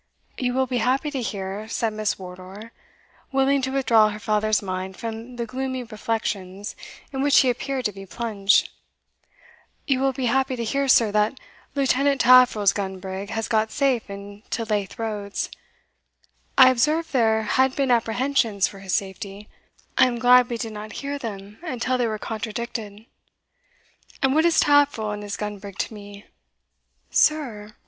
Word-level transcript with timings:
"You 0.39 0.55
will 0.55 0.65
be 0.65 0.79
happy 0.79 1.11
to 1.11 1.21
hear," 1.21 1.67
said 1.69 1.93
Miss 1.93 2.17
Wardour, 2.17 2.71
willing 3.31 3.61
to 3.61 3.69
withdraw 3.71 4.09
her 4.09 4.17
father's 4.17 4.59
mind 4.59 4.97
from 4.97 5.35
the 5.35 5.45
gloomy 5.45 5.83
reflections 5.83 6.75
in 7.13 7.21
which 7.21 7.41
he 7.41 7.51
appeared 7.51 7.85
to 7.85 7.91
be 7.91 8.07
plunged, 8.07 8.67
"you 9.85 9.99
will 9.99 10.11
be 10.11 10.25
happy 10.25 10.55
to 10.55 10.63
hear, 10.63 10.87
sir, 10.87 11.11
that 11.11 11.39
Lieutenant 11.75 12.19
Taffril's 12.21 12.73
gun 12.73 12.99
brig 12.99 13.29
has 13.29 13.47
got 13.47 13.69
safe 13.69 14.09
into 14.09 14.63
Leith 14.65 14.97
Roads 14.97 15.51
I 16.57 16.71
observe 16.71 17.11
there 17.11 17.43
had 17.43 17.75
been 17.75 17.91
apprehensions 17.91 18.67
for 18.67 18.79
his 18.79 18.95
safety 18.95 19.49
I 19.99 20.07
am 20.07 20.17
glad 20.17 20.49
we 20.49 20.57
did 20.57 20.73
not 20.73 20.93
hear 20.93 21.19
them 21.19 21.59
till 21.79 21.99
they 21.99 22.07
were 22.07 22.17
contradicted." 22.17 23.05
"And 24.23 24.33
what 24.33 24.45
is 24.45 24.59
Taffril 24.59 25.11
and 25.11 25.21
his 25.21 25.37
gun 25.37 25.59
brig 25.59 25.77
to 25.77 25.93
me?" 25.93 26.25
"Sir!" 27.11 27.75